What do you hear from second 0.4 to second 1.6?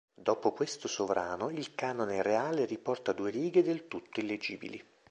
questo sovrano